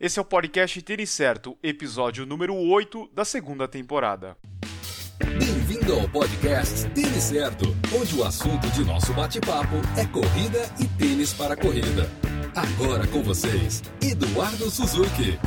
Esse 0.00 0.18
é 0.18 0.22
o 0.22 0.24
podcast 0.24 0.80
Tênis 0.80 1.10
Certo, 1.10 1.58
episódio 1.62 2.24
número 2.24 2.54
8 2.54 3.10
da 3.12 3.22
segunda 3.22 3.68
temporada. 3.68 4.34
Bem-vindo 5.18 5.92
ao 5.92 6.08
podcast 6.08 6.88
Tênis 6.94 7.24
Certo, 7.24 7.66
onde 7.94 8.18
o 8.18 8.24
assunto 8.24 8.66
de 8.70 8.82
nosso 8.82 9.12
bate-papo 9.12 9.74
é 9.98 10.06
corrida 10.06 10.60
e 10.82 10.88
tênis 10.96 11.34
para 11.34 11.54
corrida. 11.54 12.08
Agora 12.56 13.06
com 13.08 13.22
vocês, 13.22 13.82
Eduardo 14.00 14.70
Suzuki. 14.70 15.38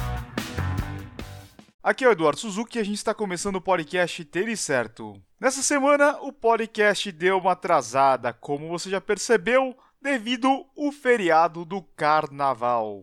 Aqui 1.82 2.06
é 2.06 2.10
o 2.10 2.12
Eduardo 2.12 2.40
Suzuki 2.40 2.78
e 2.78 2.82
a 2.82 2.86
gente 2.86 2.98
está 2.98 3.16
começando 3.16 3.56
o 3.56 3.62
podcast 3.62 4.24
Tênis 4.26 4.60
Certo. 4.60 5.20
Nessa 5.42 5.64
semana, 5.64 6.22
o 6.22 6.32
podcast 6.32 7.12
deu 7.12 7.40
uma 7.40 7.54
atrasada, 7.54 8.32
como 8.32 8.70
você 8.70 8.88
já 8.92 9.02
percebeu, 9.02 9.76
devido 10.00 10.64
ao 10.78 10.92
feriado 10.92 11.66
do 11.66 11.82
Carnaval. 11.82 13.02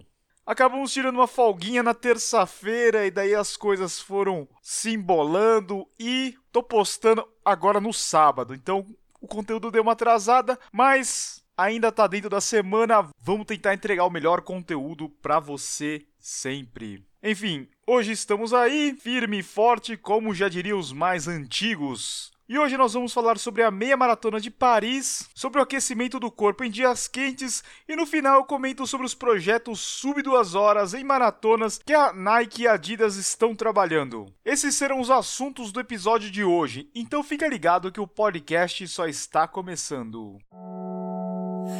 Acabamos 0.50 0.92
tirando 0.92 1.14
uma 1.14 1.28
folguinha 1.28 1.80
na 1.80 1.94
terça-feira 1.94 3.06
e 3.06 3.10
daí 3.12 3.36
as 3.36 3.56
coisas 3.56 4.00
foram 4.00 4.48
se 4.60 4.90
embolando 4.90 5.86
e 5.96 6.34
tô 6.50 6.60
postando 6.60 7.24
agora 7.44 7.80
no 7.80 7.92
sábado. 7.92 8.52
Então 8.52 8.84
o 9.20 9.28
conteúdo 9.28 9.70
deu 9.70 9.82
uma 9.82 9.92
atrasada, 9.92 10.58
mas 10.72 11.40
ainda 11.56 11.92
tá 11.92 12.08
dentro 12.08 12.28
da 12.28 12.40
semana. 12.40 13.08
Vamos 13.20 13.46
tentar 13.46 13.74
entregar 13.74 14.04
o 14.04 14.10
melhor 14.10 14.40
conteúdo 14.40 15.08
para 15.08 15.38
você 15.38 16.04
sempre. 16.18 17.06
Enfim, 17.22 17.68
hoje 17.86 18.10
estamos 18.10 18.52
aí, 18.52 18.96
firme 19.00 19.38
e 19.38 19.44
forte, 19.44 19.96
como 19.96 20.34
já 20.34 20.48
diriam 20.48 20.80
os 20.80 20.92
mais 20.92 21.28
antigos. 21.28 22.32
E 22.50 22.58
hoje 22.58 22.76
nós 22.76 22.94
vamos 22.94 23.12
falar 23.12 23.38
sobre 23.38 23.62
a 23.62 23.70
meia 23.70 23.96
maratona 23.96 24.40
de 24.40 24.50
Paris, 24.50 25.28
sobre 25.32 25.60
o 25.60 25.62
aquecimento 25.62 26.18
do 26.18 26.32
corpo 26.32 26.64
em 26.64 26.70
dias 26.70 27.06
quentes 27.06 27.62
e 27.88 27.94
no 27.94 28.04
final 28.04 28.38
eu 28.38 28.44
comento 28.44 28.88
sobre 28.88 29.06
os 29.06 29.14
projetos 29.14 29.78
sub 29.78 30.20
2 30.20 30.56
horas 30.56 30.92
em 30.92 31.04
maratonas 31.04 31.78
que 31.78 31.94
a 31.94 32.12
Nike 32.12 32.62
e 32.62 32.66
a 32.66 32.72
Adidas 32.72 33.14
estão 33.14 33.54
trabalhando. 33.54 34.26
Esses 34.44 34.74
serão 34.74 34.98
os 34.98 35.10
assuntos 35.10 35.70
do 35.70 35.78
episódio 35.78 36.28
de 36.28 36.42
hoje, 36.42 36.90
então 36.92 37.22
fica 37.22 37.46
ligado 37.46 37.92
que 37.92 38.00
o 38.00 38.06
podcast 38.06 38.88
só 38.88 39.06
está 39.06 39.46
começando. 39.46 40.36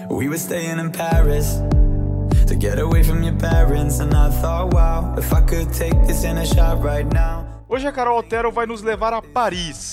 We 0.09 0.28
were 0.28 0.39
staying 0.39 0.78
in 0.78 0.92
Paris 0.92 1.61
to 2.47 2.55
get 2.55 2.78
away 2.78 3.03
from 3.03 3.25
your 3.25 3.37
parents 3.39 3.98
and 3.98 4.11
I 4.11 4.31
thought 4.41 4.72
wow 4.72 5.16
if 5.19 5.33
I 5.33 5.41
could 5.41 5.77
take 5.77 6.00
this 6.06 6.22
in 6.22 6.39
a 6.39 6.47
shot 6.47 6.81
right 6.81 7.12
now. 7.12 7.44
Hoje 7.69 7.89
a 7.89 7.92
Carol 7.92 8.19
Otero 8.19 8.53
vai 8.53 8.66
nos 8.66 8.83
levar 8.83 9.12
a 9.12 9.20
Paris 9.20 9.89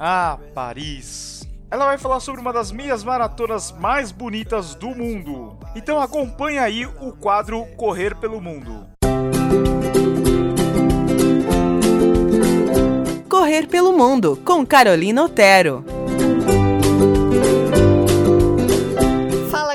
ah, 0.00 0.38
Paris. 0.54 1.46
Ela 1.70 1.84
vai 1.84 1.98
falar 1.98 2.18
sobre 2.20 2.40
uma 2.40 2.52
das 2.52 2.72
meias 2.72 3.04
maratonas 3.04 3.70
mais 3.70 4.10
bonitas 4.10 4.74
do 4.74 4.88
mundo. 4.88 5.58
Então 5.76 6.00
acompanhe 6.00 6.58
aí 6.58 6.86
o 6.86 7.12
quadro 7.12 7.64
Correr 7.76 8.16
pelo 8.16 8.40
Mundo. 8.40 8.86
Correr 13.28 13.68
pelo 13.68 13.92
Mundo, 13.92 14.40
com 14.44 14.66
Carolina 14.66 15.22
Otero. 15.22 15.84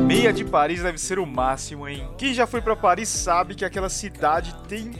Meia 0.07 0.33
de 0.33 0.43
Paris 0.43 0.83
deve 0.83 0.97
ser 0.97 1.19
o 1.19 1.25
máximo, 1.25 1.87
hein? 1.87 2.05
Quem 2.17 2.33
já 2.33 2.45
foi 2.45 2.61
para 2.61 2.75
Paris 2.75 3.07
sabe 3.07 3.55
que 3.55 3.63
aquela 3.63 3.89
cidade 3.89 4.53
tem 4.67 4.91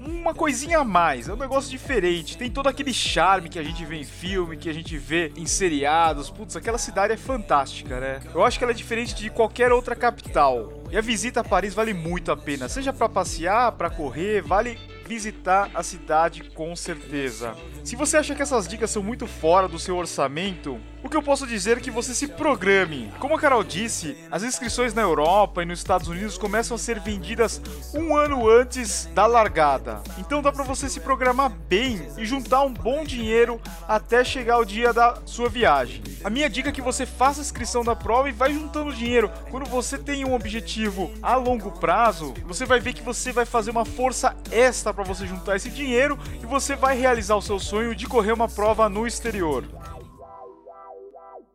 uma 0.00 0.34
coisinha 0.34 0.78
a 0.78 0.84
mais, 0.84 1.28
é 1.28 1.32
um 1.32 1.36
negócio 1.36 1.70
diferente. 1.70 2.36
Tem 2.38 2.50
todo 2.50 2.68
aquele 2.68 2.92
charme 2.92 3.48
que 3.48 3.58
a 3.58 3.62
gente 3.62 3.84
vê 3.84 3.96
em 3.96 4.04
filme, 4.04 4.56
que 4.56 4.68
a 4.68 4.72
gente 4.72 4.96
vê 4.96 5.32
em 5.36 5.46
seriados. 5.46 6.30
Putz, 6.30 6.56
aquela 6.56 6.78
cidade 6.78 7.12
é 7.12 7.16
fantástica, 7.16 8.00
né? 8.00 8.20
Eu 8.34 8.42
acho 8.42 8.58
que 8.58 8.64
ela 8.64 8.72
é 8.72 8.74
diferente 8.74 9.14
de 9.14 9.28
qualquer 9.28 9.72
outra 9.72 9.94
capital. 9.94 10.72
E 10.90 10.96
a 10.96 11.00
visita 11.00 11.40
a 11.40 11.44
Paris 11.44 11.74
vale 11.74 11.92
muito 11.92 12.32
a 12.32 12.36
pena, 12.36 12.68
seja 12.68 12.92
para 12.92 13.08
passear, 13.08 13.72
para 13.72 13.90
correr, 13.90 14.42
vale 14.42 14.78
visitar 15.06 15.70
a 15.74 15.82
cidade 15.82 16.42
com 16.50 16.74
certeza. 16.74 17.54
Se 17.82 17.96
você 17.96 18.18
acha 18.18 18.34
que 18.34 18.42
essas 18.42 18.68
dicas 18.68 18.90
são 18.90 19.02
muito 19.02 19.26
fora 19.26 19.66
do 19.66 19.78
seu 19.78 19.96
orçamento, 19.96 20.78
o 21.02 21.08
que 21.08 21.16
eu 21.16 21.22
posso 21.22 21.46
dizer 21.46 21.78
é 21.78 21.80
que 21.80 21.90
você 21.90 22.14
se 22.14 22.28
programe. 22.28 23.10
Como 23.18 23.34
a 23.34 23.40
Carol 23.40 23.64
disse, 23.64 24.16
as 24.30 24.42
inscrições 24.42 24.92
na 24.92 25.00
Europa 25.00 25.62
e 25.62 25.66
nos 25.66 25.78
Estados 25.78 26.08
Unidos 26.08 26.36
começam 26.36 26.74
a 26.74 26.78
ser 26.78 27.00
vendidas 27.00 27.60
um 27.94 28.14
ano 28.14 28.48
antes 28.48 29.08
da 29.14 29.26
largada. 29.26 30.02
Então 30.18 30.42
dá 30.42 30.52
para 30.52 30.62
você 30.62 30.90
se 30.90 31.00
programar 31.00 31.50
bem 31.50 32.06
e 32.18 32.26
juntar 32.26 32.62
um 32.62 32.72
bom 32.72 33.02
dinheiro 33.02 33.58
até 33.88 34.22
chegar 34.22 34.58
o 34.58 34.64
dia 34.64 34.92
da 34.92 35.16
sua 35.24 35.48
viagem. 35.48 36.02
A 36.22 36.28
minha 36.28 36.50
dica 36.50 36.68
é 36.68 36.72
que 36.72 36.82
você 36.82 37.06
faça 37.06 37.40
a 37.40 37.42
inscrição 37.42 37.82
da 37.82 37.96
prova 37.96 38.28
e 38.28 38.32
vai 38.32 38.52
juntando 38.52 38.92
dinheiro. 38.92 39.30
Quando 39.50 39.66
você 39.70 39.96
tem 39.96 40.22
um 40.26 40.34
objetivo 40.34 41.10
a 41.22 41.34
longo 41.36 41.72
prazo, 41.72 42.34
você 42.44 42.66
vai 42.66 42.78
ver 42.78 42.92
que 42.92 43.02
você 43.02 43.32
vai 43.32 43.46
fazer 43.46 43.70
uma 43.70 43.86
força 43.86 44.36
extra 44.50 44.92
para 44.92 45.02
você 45.04 45.26
juntar 45.26 45.56
esse 45.56 45.70
dinheiro 45.70 46.18
e 46.42 46.46
você 46.46 46.76
vai 46.76 46.94
realizar 46.94 47.36
o 47.36 47.42
seu 47.42 47.58
sonho 47.70 47.94
de 47.94 48.04
correr 48.08 48.32
uma 48.32 48.48
prova 48.48 48.88
no 48.88 49.06
exterior. 49.06 49.64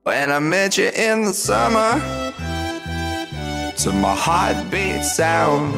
When 0.06 0.30
I 0.30 0.40
met 0.40 0.80
you 0.80 0.88
in 0.88 1.26
the 1.26 1.34
summer 1.34 2.00
To 3.84 3.92
my 3.92 4.16
heartbeat 4.16 5.04
sound 5.04 5.74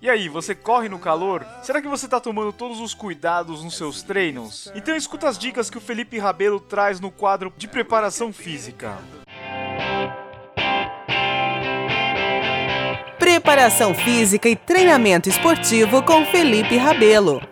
e 0.00 0.08
aí, 0.08 0.28
você 0.28 0.54
corre 0.54 0.88
no 0.88 0.98
calor? 0.98 1.44
Será 1.60 1.82
que 1.82 1.88
você 1.88 2.06
está 2.06 2.20
tomando 2.20 2.52
todos 2.52 2.80
os 2.80 2.94
cuidados 2.94 3.64
nos 3.64 3.76
seus 3.76 4.00
treinos? 4.00 4.72
Então 4.74 4.96
escuta 4.96 5.28
as 5.28 5.36
dicas 5.36 5.68
que 5.68 5.76
o 5.76 5.80
Felipe 5.80 6.18
Rabelo 6.18 6.60
traz 6.60 7.00
no 7.00 7.10
quadro 7.10 7.52
de 7.58 7.66
preparação 7.66 8.32
física. 8.32 8.96
Preparação 13.18 13.92
física 13.92 14.48
e 14.48 14.56
treinamento 14.56 15.28
esportivo 15.28 16.02
com 16.02 16.24
Felipe 16.26 16.76
Rabelo. 16.76 17.42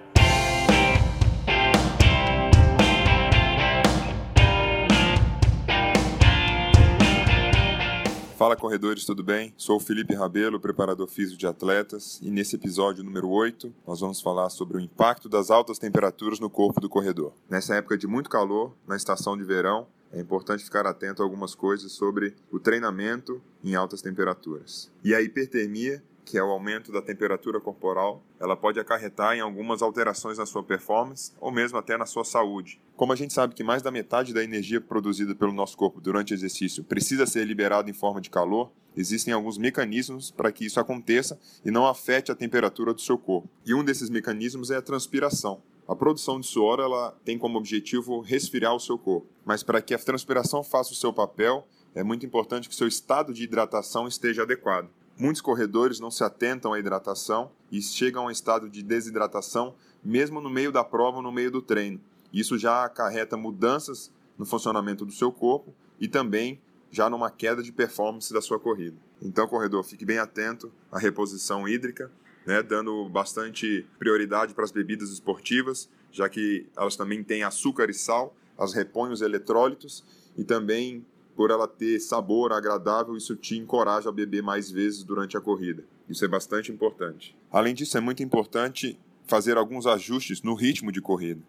Fala 8.36 8.54
corredores, 8.54 9.06
tudo 9.06 9.24
bem? 9.24 9.54
Sou 9.56 9.78
o 9.78 9.80
Felipe 9.80 10.14
Rabelo, 10.14 10.60
preparador 10.60 11.08
físico 11.08 11.38
de 11.38 11.46
atletas, 11.46 12.20
e 12.22 12.30
nesse 12.30 12.54
episódio 12.54 13.02
número 13.02 13.30
8 13.30 13.72
nós 13.86 14.00
vamos 14.00 14.20
falar 14.20 14.50
sobre 14.50 14.76
o 14.76 14.80
impacto 14.80 15.26
das 15.26 15.50
altas 15.50 15.78
temperaturas 15.78 16.38
no 16.38 16.50
corpo 16.50 16.78
do 16.78 16.86
corredor. 16.86 17.32
Nessa 17.48 17.76
época 17.76 17.96
de 17.96 18.06
muito 18.06 18.28
calor, 18.28 18.74
na 18.86 18.94
estação 18.94 19.38
de 19.38 19.42
verão, 19.42 19.86
é 20.12 20.20
importante 20.20 20.62
ficar 20.64 20.86
atento 20.86 21.22
a 21.22 21.24
algumas 21.24 21.54
coisas 21.54 21.92
sobre 21.92 22.34
o 22.52 22.60
treinamento 22.60 23.40
em 23.64 23.74
altas 23.74 24.02
temperaturas. 24.02 24.92
E 25.02 25.14
a 25.14 25.22
hipertermia 25.22 26.04
que 26.26 26.36
é 26.36 26.42
o 26.42 26.50
aumento 26.50 26.90
da 26.90 27.00
temperatura 27.00 27.60
corporal, 27.60 28.20
ela 28.40 28.56
pode 28.56 28.80
acarretar 28.80 29.36
em 29.36 29.40
algumas 29.40 29.80
alterações 29.80 30.36
na 30.36 30.44
sua 30.44 30.62
performance 30.62 31.32
ou 31.40 31.52
mesmo 31.52 31.78
até 31.78 31.96
na 31.96 32.04
sua 32.04 32.24
saúde. 32.24 32.80
Como 32.96 33.12
a 33.12 33.16
gente 33.16 33.32
sabe 33.32 33.54
que 33.54 33.62
mais 33.62 33.80
da 33.80 33.92
metade 33.92 34.34
da 34.34 34.42
energia 34.42 34.80
produzida 34.80 35.36
pelo 35.36 35.52
nosso 35.52 35.76
corpo 35.76 36.00
durante 36.00 36.32
o 36.32 36.34
exercício 36.34 36.82
precisa 36.82 37.26
ser 37.26 37.44
liberada 37.44 37.88
em 37.88 37.94
forma 37.94 38.20
de 38.20 38.28
calor, 38.28 38.72
existem 38.96 39.32
alguns 39.32 39.56
mecanismos 39.56 40.32
para 40.32 40.50
que 40.50 40.66
isso 40.66 40.80
aconteça 40.80 41.38
e 41.64 41.70
não 41.70 41.86
afete 41.86 42.32
a 42.32 42.34
temperatura 42.34 42.92
do 42.92 43.00
seu 43.00 43.16
corpo. 43.16 43.48
E 43.64 43.72
um 43.72 43.84
desses 43.84 44.10
mecanismos 44.10 44.72
é 44.72 44.76
a 44.76 44.82
transpiração. 44.82 45.62
A 45.86 45.94
produção 45.94 46.40
de 46.40 46.46
suor 46.48 46.80
ela 46.80 47.16
tem 47.24 47.38
como 47.38 47.56
objetivo 47.56 48.20
resfriar 48.20 48.74
o 48.74 48.80
seu 48.80 48.98
corpo, 48.98 49.28
mas 49.44 49.62
para 49.62 49.80
que 49.80 49.94
a 49.94 49.98
transpiração 49.98 50.64
faça 50.64 50.92
o 50.92 50.96
seu 50.96 51.12
papel, 51.12 51.68
é 51.94 52.02
muito 52.02 52.26
importante 52.26 52.68
que 52.68 52.74
seu 52.74 52.88
estado 52.88 53.32
de 53.32 53.44
hidratação 53.44 54.08
esteja 54.08 54.42
adequado. 54.42 54.90
Muitos 55.18 55.40
corredores 55.40 55.98
não 55.98 56.10
se 56.10 56.22
atentam 56.22 56.74
à 56.74 56.78
hidratação 56.78 57.50
e 57.72 57.80
chegam 57.80 58.24
a 58.24 58.26
um 58.26 58.30
estado 58.30 58.68
de 58.68 58.82
desidratação 58.82 59.74
mesmo 60.04 60.42
no 60.42 60.50
meio 60.50 60.70
da 60.70 60.84
prova 60.84 61.16
ou 61.16 61.22
no 61.22 61.32
meio 61.32 61.50
do 61.50 61.62
treino. 61.62 61.98
Isso 62.30 62.58
já 62.58 62.84
acarreta 62.84 63.34
mudanças 63.34 64.12
no 64.36 64.44
funcionamento 64.44 65.06
do 65.06 65.12
seu 65.12 65.32
corpo 65.32 65.74
e 65.98 66.06
também 66.06 66.60
já 66.90 67.08
numa 67.08 67.30
queda 67.30 67.62
de 67.62 67.72
performance 67.72 68.30
da 68.30 68.42
sua 68.42 68.60
corrida. 68.60 68.96
Então, 69.22 69.48
corredor, 69.48 69.82
fique 69.84 70.04
bem 70.04 70.18
atento 70.18 70.70
à 70.92 70.98
reposição 70.98 71.66
hídrica, 71.66 72.12
né, 72.44 72.62
dando 72.62 73.08
bastante 73.08 73.86
prioridade 73.98 74.52
para 74.52 74.64
as 74.64 74.70
bebidas 74.70 75.10
esportivas, 75.10 75.88
já 76.12 76.28
que 76.28 76.66
elas 76.76 76.94
também 76.94 77.24
têm 77.24 77.42
açúcar 77.42 77.88
e 77.88 77.94
sal, 77.94 78.36
as 78.58 78.74
repõem 78.74 79.12
os 79.12 79.22
eletrólitos 79.22 80.04
e 80.36 80.44
também 80.44 81.04
por 81.36 81.50
ela 81.50 81.68
ter 81.68 82.00
sabor 82.00 82.50
agradável, 82.50 83.14
isso 83.14 83.36
te 83.36 83.56
encoraja 83.58 84.08
a 84.08 84.12
beber 84.12 84.42
mais 84.42 84.70
vezes 84.70 85.04
durante 85.04 85.36
a 85.36 85.40
corrida. 85.40 85.84
Isso 86.08 86.24
é 86.24 86.28
bastante 86.28 86.72
importante. 86.72 87.36
Além 87.52 87.74
disso, 87.74 87.98
é 87.98 88.00
muito 88.00 88.22
importante 88.22 88.98
fazer 89.26 89.58
alguns 89.58 89.86
ajustes 89.86 90.40
no 90.40 90.54
ritmo 90.54 90.90
de 90.90 91.02
corrida. 91.02 91.42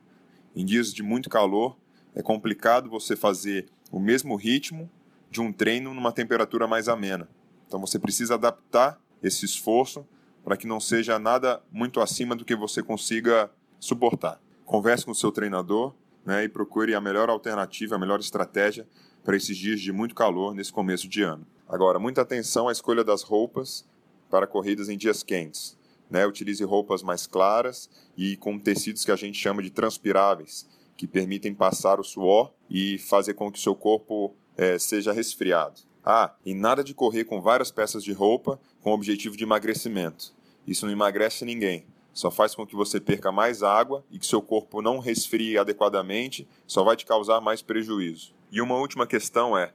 Em 0.53 0.65
dias 0.65 0.93
de 0.93 1.01
muito 1.01 1.29
calor, 1.29 1.77
é 2.13 2.21
complicado 2.21 2.89
você 2.89 3.15
fazer 3.15 3.67
o 3.89 3.99
mesmo 3.99 4.35
ritmo 4.35 4.91
de 5.31 5.39
um 5.39 5.53
treino 5.53 5.93
numa 5.93 6.11
temperatura 6.11 6.67
mais 6.67 6.89
amena. 6.89 7.29
Então 7.65 7.79
você 7.79 7.97
precisa 7.97 8.33
adaptar 8.33 8.99
esse 9.23 9.45
esforço 9.45 10.05
para 10.43 10.57
que 10.57 10.67
não 10.67 10.79
seja 10.79 11.17
nada 11.17 11.61
muito 11.71 12.01
acima 12.01 12.35
do 12.35 12.43
que 12.43 12.55
você 12.55 12.83
consiga 12.83 13.49
suportar. 13.79 14.41
Converse 14.65 15.05
com 15.05 15.11
o 15.11 15.15
seu 15.15 15.31
treinador 15.31 15.93
né, 16.25 16.43
e 16.43 16.49
procure 16.49 16.93
a 16.93 16.99
melhor 16.99 17.29
alternativa, 17.29 17.95
a 17.95 17.99
melhor 17.99 18.19
estratégia 18.19 18.85
para 19.27 19.35
esses 19.35 19.57
dias 19.57 19.81
de 19.81 19.91
muito 19.91 20.15
calor 20.15 20.55
nesse 20.55 20.71
começo 20.71 21.05
de 21.05 21.21
ano. 21.21 21.45
Agora, 21.67 21.99
muita 21.99 22.21
atenção 22.21 22.69
à 22.69 22.71
escolha 22.71 23.03
das 23.03 23.23
roupas 23.23 23.85
para 24.29 24.47
corridas 24.47 24.87
em 24.87 24.97
dias 24.97 25.21
quentes. 25.21 25.77
Né? 26.09 26.25
Utilize 26.25 26.63
roupas 26.63 27.03
mais 27.03 27.27
claras 27.27 27.89
e 28.15 28.37
com 28.37 28.57
tecidos 28.57 29.03
que 29.03 29.11
a 29.11 29.17
gente 29.17 29.37
chama 29.37 29.61
de 29.61 29.69
transpiráveis, 29.69 30.65
que 30.95 31.05
permitem 31.05 31.53
passar 31.53 31.99
o 31.99 32.05
suor 32.05 32.53
e 32.69 32.97
fazer 32.99 33.33
com 33.33 33.51
que 33.51 33.59
o 33.59 33.61
seu 33.61 33.75
corpo 33.75 34.33
é, 34.55 34.79
seja 34.79 35.11
resfriado. 35.11 35.81
Ah, 36.05 36.33
e 36.45 36.53
nada 36.53 36.81
de 36.81 36.93
correr 36.93 37.25
com 37.25 37.41
várias 37.41 37.69
peças 37.69 38.05
de 38.05 38.13
roupa 38.13 38.57
com 38.81 38.91
o 38.91 38.93
objetivo 38.93 39.35
de 39.35 39.43
emagrecimento. 39.43 40.33
Isso 40.65 40.85
não 40.85 40.93
emagrece 40.93 41.43
ninguém. 41.43 41.85
Só 42.17 42.31
faz 42.31 42.55
com 42.55 42.65
que 42.65 42.75
você 42.75 42.99
perca 42.99 43.31
mais 43.31 43.61
água 43.61 44.03
e 44.09 44.17
que 44.17 44.25
seu 44.25 44.41
corpo 44.41 44.81
não 44.81 44.97
resfrie 44.97 45.55
adequadamente, 45.55 46.47
só 46.65 46.83
vai 46.83 46.95
te 46.95 47.05
causar 47.05 47.39
mais 47.39 47.61
prejuízo. 47.61 48.33
E 48.51 48.59
uma 48.59 48.73
última 48.75 49.05
questão 49.05 49.55
é: 49.55 49.71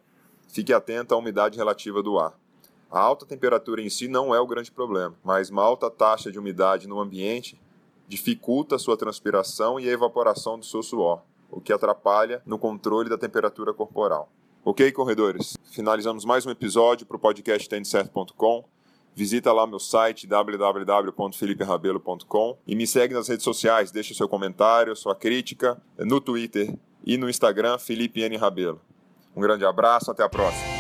fique 0.49 0.73
atento 0.73 1.15
à 1.15 1.17
umidade 1.17 1.57
relativa 1.57 2.03
do 2.03 2.19
ar. 2.19 2.37
A 2.91 2.99
alta 2.99 3.25
temperatura 3.25 3.81
em 3.81 3.89
si 3.89 4.09
não 4.09 4.35
é 4.35 4.41
o 4.41 4.47
grande 4.49 4.73
problema, 4.73 5.15
mas 5.23 5.51
uma 5.51 5.63
alta 5.63 5.89
taxa 5.89 6.33
de 6.33 6.39
umidade 6.41 6.89
no 6.89 6.99
ambiente 6.99 7.61
dificulta 8.09 8.75
a 8.75 8.79
sua 8.81 8.97
transpiração 8.97 9.79
e 9.79 9.89
a 9.89 9.93
evaporação 9.93 10.59
do 10.59 10.65
seu 10.65 10.83
suor, 10.83 11.23
o 11.49 11.61
que 11.61 11.73
atrapalha 11.73 12.43
no 12.45 12.59
controle 12.59 13.09
da 13.09 13.17
temperatura 13.17 13.73
corporal. 13.73 14.29
Ok, 14.65 14.91
corredores? 14.91 15.57
Finalizamos 15.71 16.25
mais 16.25 16.45
um 16.45 16.51
episódio 16.51 17.07
para 17.07 17.17
o 17.17 17.21
podcast 17.21 17.69
têniscerto.com. 17.69 18.65
Visita 19.15 19.53
lá 19.53 19.67
meu 19.67 19.79
site 19.79 20.27
www.feliperabelo.com 20.27 22.59
e 22.67 22.75
me 22.75 22.87
segue 22.87 23.13
nas 23.13 23.29
redes 23.29 23.45
sociais, 23.45 23.91
deixa 23.91 24.15
seu 24.15 24.27
comentário, 24.29 24.97
sua 24.97 25.15
crítica 25.15 25.79
no 25.99 26.19
Twitter 26.21 26.75
e 27.05 27.19
no 27.19 27.29
Instagram 27.29 27.79
Felipe 27.79 28.23
N. 28.23 28.37
Rabelo. 28.37 28.81
Um 29.37 29.41
grande 29.41 29.65
abraço, 29.65 30.11
até 30.11 30.23
a 30.23 30.29
próxima. 30.29 30.72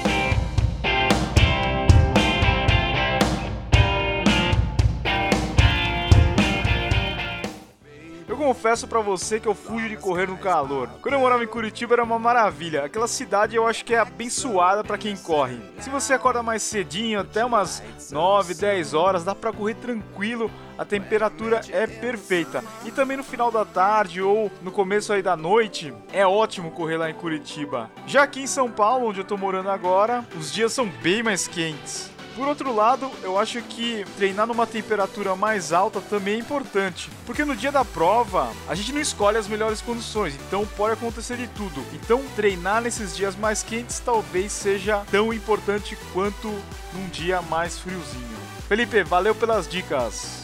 Confesso 8.42 8.88
para 8.88 9.00
você 9.00 9.38
que 9.38 9.46
eu 9.46 9.54
fujo 9.54 9.88
de 9.88 9.96
correr 9.96 10.26
no 10.26 10.36
calor. 10.36 10.88
Quando 11.00 11.14
eu 11.14 11.20
morava 11.20 11.44
em 11.44 11.46
Curitiba 11.46 11.94
era 11.94 12.02
uma 12.02 12.18
maravilha. 12.18 12.84
Aquela 12.84 13.06
cidade 13.06 13.54
eu 13.54 13.66
acho 13.66 13.84
que 13.84 13.94
é 13.94 13.98
abençoada 13.98 14.82
para 14.82 14.98
quem 14.98 15.16
corre. 15.16 15.60
Se 15.78 15.88
você 15.88 16.12
acorda 16.12 16.42
mais 16.42 16.62
cedinho, 16.62 17.20
até 17.20 17.44
umas 17.44 17.80
9, 18.10 18.54
10 18.54 18.94
horas, 18.94 19.22
dá 19.22 19.32
para 19.32 19.52
correr 19.52 19.74
tranquilo. 19.74 20.50
A 20.76 20.84
temperatura 20.84 21.60
é 21.70 21.86
perfeita. 21.86 22.64
E 22.84 22.90
também 22.90 23.16
no 23.16 23.22
final 23.22 23.52
da 23.52 23.64
tarde 23.64 24.20
ou 24.20 24.50
no 24.60 24.72
começo 24.72 25.12
aí 25.12 25.22
da 25.22 25.36
noite, 25.36 25.94
é 26.12 26.26
ótimo 26.26 26.72
correr 26.72 26.96
lá 26.96 27.08
em 27.08 27.14
Curitiba. 27.14 27.90
Já 28.06 28.24
aqui 28.24 28.42
em 28.42 28.46
São 28.48 28.68
Paulo, 28.68 29.06
onde 29.06 29.20
eu 29.20 29.24
tô 29.24 29.36
morando 29.36 29.70
agora, 29.70 30.26
os 30.36 30.52
dias 30.52 30.72
são 30.72 30.86
bem 30.86 31.22
mais 31.22 31.46
quentes. 31.46 32.11
Por 32.34 32.48
outro 32.48 32.74
lado, 32.74 33.10
eu 33.22 33.38
acho 33.38 33.60
que 33.62 34.04
treinar 34.16 34.46
numa 34.46 34.66
temperatura 34.66 35.36
mais 35.36 35.72
alta 35.72 36.00
também 36.00 36.34
é 36.34 36.38
importante, 36.38 37.10
porque 37.26 37.44
no 37.44 37.54
dia 37.54 37.70
da 37.70 37.84
prova 37.84 38.50
a 38.66 38.74
gente 38.74 38.92
não 38.92 39.00
escolhe 39.00 39.36
as 39.36 39.46
melhores 39.46 39.82
condições, 39.82 40.34
então 40.46 40.66
pode 40.76 40.94
acontecer 40.94 41.36
de 41.36 41.46
tudo. 41.48 41.84
Então 41.92 42.22
treinar 42.34 42.80
nesses 42.80 43.14
dias 43.14 43.36
mais 43.36 43.62
quentes 43.62 44.00
talvez 44.00 44.50
seja 44.50 45.04
tão 45.10 45.32
importante 45.32 45.96
quanto 46.12 46.48
num 46.94 47.08
dia 47.10 47.42
mais 47.42 47.78
friozinho. 47.78 48.38
Felipe, 48.66 49.02
valeu 49.02 49.34
pelas 49.34 49.68
dicas. 49.68 50.41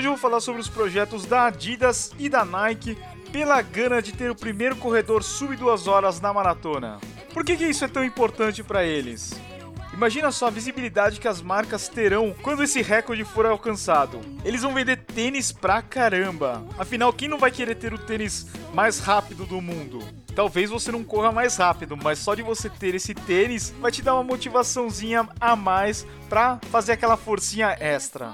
Hoje 0.00 0.06
eu 0.06 0.12
vou 0.12 0.18
falar 0.18 0.40
sobre 0.40 0.62
os 0.62 0.66
projetos 0.66 1.26
da 1.26 1.44
Adidas 1.44 2.10
e 2.18 2.26
da 2.26 2.42
Nike 2.42 2.96
pela 3.30 3.60
gana 3.60 4.00
de 4.00 4.12
ter 4.12 4.30
o 4.30 4.34
primeiro 4.34 4.74
corredor 4.76 5.22
sub 5.22 5.54
2 5.54 5.86
horas 5.86 6.22
na 6.22 6.32
maratona. 6.32 6.98
Por 7.34 7.44
que, 7.44 7.54
que 7.54 7.66
isso 7.66 7.84
é 7.84 7.88
tão 7.88 8.02
importante 8.02 8.62
para 8.62 8.82
eles? 8.82 9.38
Imagina 9.92 10.32
só 10.32 10.46
a 10.46 10.50
visibilidade 10.50 11.20
que 11.20 11.28
as 11.28 11.42
marcas 11.42 11.86
terão 11.86 12.34
quando 12.40 12.62
esse 12.62 12.80
recorde 12.80 13.24
for 13.24 13.44
alcançado. 13.44 14.22
Eles 14.42 14.62
vão 14.62 14.72
vender 14.72 15.04
tênis 15.04 15.52
pra 15.52 15.82
caramba. 15.82 16.64
Afinal, 16.78 17.12
quem 17.12 17.28
não 17.28 17.36
vai 17.36 17.50
querer 17.50 17.74
ter 17.74 17.92
o 17.92 17.98
tênis 17.98 18.46
mais 18.72 19.00
rápido 19.00 19.44
do 19.44 19.60
mundo? 19.60 20.02
Talvez 20.34 20.70
você 20.70 20.90
não 20.90 21.04
corra 21.04 21.30
mais 21.30 21.58
rápido, 21.58 21.94
mas 21.94 22.20
só 22.20 22.34
de 22.34 22.40
você 22.40 22.70
ter 22.70 22.94
esse 22.94 23.12
tênis 23.12 23.68
vai 23.78 23.92
te 23.92 24.00
dar 24.00 24.14
uma 24.14 24.24
motivaçãozinha 24.24 25.28
a 25.38 25.54
mais 25.54 26.06
pra 26.26 26.58
fazer 26.70 26.92
aquela 26.92 27.18
forcinha 27.18 27.76
extra. 27.78 28.32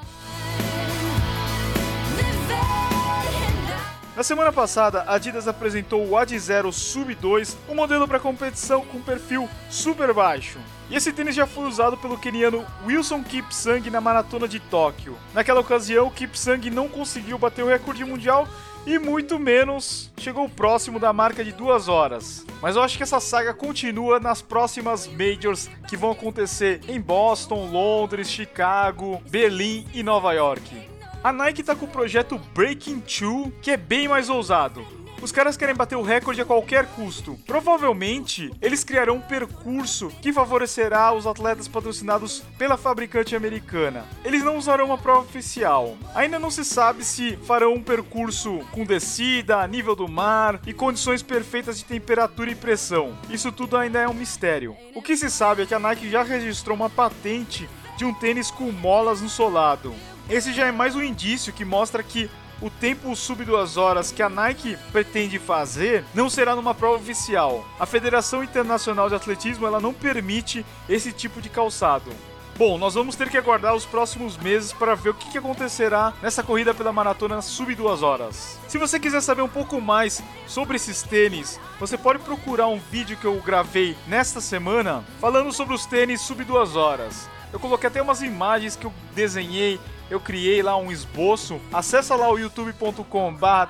Na 4.16 4.22
semana 4.22 4.50
passada, 4.50 5.02
a 5.02 5.16
Adidas 5.16 5.46
apresentou 5.46 6.08
o 6.08 6.16
Ad 6.16 6.38
Zero 6.38 6.72
Sub 6.72 7.14
2, 7.14 7.54
um 7.68 7.74
modelo 7.74 8.08
para 8.08 8.18
competição 8.18 8.82
com 8.82 8.98
perfil 8.98 9.46
super 9.68 10.14
baixo. 10.14 10.58
E 10.88 10.96
esse 10.96 11.12
tênis 11.12 11.34
já 11.34 11.46
foi 11.46 11.66
usado 11.66 11.98
pelo 11.98 12.16
keniano 12.16 12.64
Wilson 12.86 13.22
Kipsang 13.22 13.90
na 13.90 14.00
maratona 14.00 14.48
de 14.48 14.58
Tóquio. 14.58 15.18
Naquela 15.34 15.60
ocasião, 15.60 16.08
Kipsang 16.08 16.70
não 16.70 16.88
conseguiu 16.88 17.36
bater 17.36 17.62
o 17.62 17.68
recorde 17.68 18.06
mundial 18.06 18.48
e 18.86 18.98
muito 18.98 19.38
menos 19.38 20.10
chegou 20.16 20.48
próximo 20.48 20.98
da 20.98 21.12
marca 21.12 21.44
de 21.44 21.52
duas 21.52 21.86
horas. 21.86 22.46
Mas 22.62 22.74
eu 22.74 22.82
acho 22.82 22.96
que 22.96 23.02
essa 23.02 23.20
saga 23.20 23.52
continua 23.52 24.18
nas 24.18 24.40
próximas 24.40 25.06
majors 25.06 25.68
que 25.86 25.96
vão 25.96 26.12
acontecer 26.12 26.80
em 26.88 26.98
Boston, 26.98 27.68
Londres, 27.70 28.30
Chicago, 28.30 29.20
Berlim 29.28 29.86
e 29.92 30.02
Nova 30.02 30.32
York. 30.32 30.95
A 31.26 31.32
Nike 31.32 31.64
tá 31.64 31.74
com 31.74 31.86
o 31.86 31.88
projeto 31.88 32.40
Breaking 32.54 33.00
2, 33.00 33.54
que 33.60 33.72
é 33.72 33.76
bem 33.76 34.06
mais 34.06 34.30
ousado. 34.30 34.86
Os 35.20 35.32
caras 35.32 35.56
querem 35.56 35.74
bater 35.74 35.96
o 35.96 36.02
recorde 36.02 36.40
a 36.40 36.44
qualquer 36.44 36.86
custo. 36.86 37.36
Provavelmente, 37.44 38.48
eles 38.62 38.84
criarão 38.84 39.16
um 39.16 39.20
percurso 39.20 40.08
que 40.22 40.32
favorecerá 40.32 41.12
os 41.12 41.26
atletas 41.26 41.66
patrocinados 41.66 42.44
pela 42.56 42.76
fabricante 42.76 43.34
americana. 43.34 44.04
Eles 44.24 44.44
não 44.44 44.56
usarão 44.56 44.84
uma 44.84 44.98
prova 44.98 45.22
oficial. 45.22 45.96
Ainda 46.14 46.38
não 46.38 46.48
se 46.48 46.64
sabe 46.64 47.04
se 47.04 47.36
farão 47.38 47.74
um 47.74 47.82
percurso 47.82 48.60
com 48.70 48.84
descida, 48.84 49.66
nível 49.66 49.96
do 49.96 50.06
mar 50.06 50.60
e 50.64 50.72
condições 50.72 51.24
perfeitas 51.24 51.76
de 51.76 51.86
temperatura 51.86 52.52
e 52.52 52.54
pressão. 52.54 53.18
Isso 53.28 53.50
tudo 53.50 53.76
ainda 53.76 53.98
é 53.98 54.06
um 54.06 54.14
mistério. 54.14 54.76
O 54.94 55.02
que 55.02 55.16
se 55.16 55.28
sabe 55.28 55.62
é 55.62 55.66
que 55.66 55.74
a 55.74 55.80
Nike 55.80 56.08
já 56.08 56.22
registrou 56.22 56.76
uma 56.76 56.88
patente 56.88 57.68
de 57.96 58.04
um 58.04 58.14
tênis 58.14 58.48
com 58.48 58.70
molas 58.70 59.20
no 59.20 59.28
solado. 59.28 59.92
Esse 60.28 60.52
já 60.52 60.66
é 60.66 60.72
mais 60.72 60.96
um 60.96 61.02
indício 61.02 61.52
que 61.52 61.64
mostra 61.64 62.02
que 62.02 62.28
o 62.60 62.68
tempo 62.68 63.14
sub 63.14 63.44
duas 63.44 63.76
horas 63.76 64.10
que 64.10 64.20
a 64.20 64.28
Nike 64.28 64.76
pretende 64.90 65.38
fazer 65.38 66.04
não 66.12 66.28
será 66.28 66.56
numa 66.56 66.74
prova 66.74 66.96
oficial. 66.96 67.64
A 67.78 67.86
Federação 67.86 68.42
Internacional 68.42 69.08
de 69.08 69.14
Atletismo 69.14 69.68
ela 69.68 69.78
não 69.78 69.94
permite 69.94 70.66
esse 70.88 71.12
tipo 71.12 71.40
de 71.40 71.48
calçado. 71.48 72.10
Bom, 72.56 72.76
nós 72.76 72.94
vamos 72.94 73.14
ter 73.14 73.30
que 73.30 73.36
aguardar 73.38 73.76
os 73.76 73.84
próximos 73.84 74.36
meses 74.36 74.72
para 74.72 74.96
ver 74.96 75.10
o 75.10 75.14
que, 75.14 75.38
acontecerá 75.38 76.12
nessa 76.20 76.42
corrida 76.42 76.74
pela 76.74 76.92
maratona 76.92 77.40
sub 77.40 77.72
2 77.72 78.02
horas. 78.02 78.58
Se 78.66 78.78
você 78.78 78.98
quiser 78.98 79.20
saber 79.20 79.42
um 79.42 79.48
pouco 79.48 79.80
mais 79.80 80.20
sobre 80.48 80.74
esses 80.74 81.02
tênis, 81.02 81.60
você 81.78 81.96
pode 81.96 82.18
procurar 82.18 82.66
um 82.66 82.80
vídeo 82.90 83.16
que 83.16 83.26
eu 83.26 83.40
gravei 83.42 83.96
nesta 84.08 84.40
semana 84.40 85.04
falando 85.20 85.52
sobre 85.52 85.74
os 85.74 85.86
tênis 85.86 86.20
sub 86.22 86.42
2 86.42 86.74
horas. 86.74 87.28
Eu 87.52 87.60
coloquei 87.60 87.86
até 87.86 88.02
umas 88.02 88.22
imagens 88.22 88.74
que 88.74 88.86
eu 88.86 88.92
desenhei 89.14 89.78
eu 90.10 90.20
criei 90.20 90.62
lá 90.62 90.76
um 90.76 90.90
esboço. 90.90 91.60
Acesse 91.72 92.12
lá 92.14 92.30
o 92.30 92.38
youtube.com/barra 92.38 93.66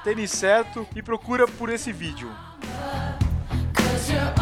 e 0.95 1.02
procura 1.02 1.47
por 1.47 1.69
esse 1.69 1.93
vídeo. 1.93 2.31
E 4.09 4.36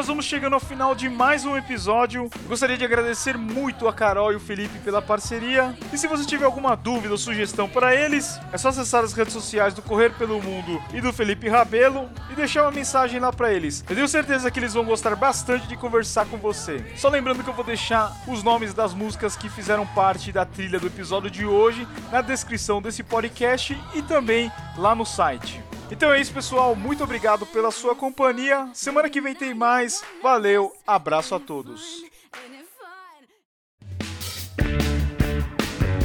nós 0.00 0.06
vamos 0.06 0.24
chegando 0.24 0.54
ao 0.54 0.60
final 0.60 0.94
de 0.94 1.10
mais 1.10 1.44
um 1.44 1.58
episódio. 1.58 2.30
gostaria 2.48 2.78
de 2.78 2.82
agradecer 2.82 3.36
muito 3.36 3.86
a 3.86 3.92
Carol 3.92 4.32
e 4.32 4.36
o 4.36 4.40
Felipe 4.40 4.78
pela 4.78 5.02
parceria. 5.02 5.76
E 5.92 5.98
se 5.98 6.06
você 6.06 6.24
tiver 6.24 6.46
alguma 6.46 6.74
dúvida 6.74 7.12
ou 7.12 7.18
sugestão 7.18 7.68
para 7.68 7.94
eles, 7.94 8.40
é 8.50 8.56
só 8.56 8.70
acessar 8.70 9.04
as 9.04 9.12
redes 9.12 9.34
sociais 9.34 9.74
do 9.74 9.82
Correr 9.82 10.08
pelo 10.16 10.40
Mundo 10.40 10.82
e 10.94 11.02
do 11.02 11.12
Felipe 11.12 11.50
Rabelo 11.50 12.08
e 12.30 12.34
deixar 12.34 12.62
uma 12.62 12.70
mensagem 12.70 13.20
lá 13.20 13.30
para 13.30 13.52
eles. 13.52 13.84
Eu 13.90 13.94
tenho 13.94 14.08
certeza 14.08 14.50
que 14.50 14.58
eles 14.58 14.72
vão 14.72 14.86
gostar 14.86 15.14
bastante 15.14 15.66
de 15.66 15.76
conversar 15.76 16.24
com 16.24 16.38
você. 16.38 16.82
Só 16.96 17.10
lembrando 17.10 17.44
que 17.44 17.50
eu 17.50 17.54
vou 17.54 17.62
deixar 17.62 18.10
os 18.26 18.42
nomes 18.42 18.72
das 18.72 18.94
músicas 18.94 19.36
que 19.36 19.50
fizeram 19.50 19.86
parte 19.88 20.32
da 20.32 20.46
trilha 20.46 20.80
do 20.80 20.86
episódio 20.86 21.30
de 21.30 21.44
hoje 21.44 21.86
na 22.10 22.22
descrição 22.22 22.80
desse 22.80 23.02
podcast 23.02 23.78
e 23.94 24.00
também 24.00 24.50
lá 24.78 24.94
no 24.94 25.04
site. 25.04 25.62
Então 25.90 26.12
é 26.12 26.20
isso, 26.20 26.32
pessoal. 26.32 26.76
Muito 26.76 27.02
obrigado 27.02 27.46
pela 27.46 27.70
sua 27.70 27.94
companhia. 27.94 28.68
Semana 28.72 29.10
que 29.10 29.20
vem 29.20 29.34
tem 29.34 29.54
mais. 29.54 30.02
Valeu, 30.22 30.72
abraço 30.86 31.34
a 31.34 31.40
todos. 31.40 32.02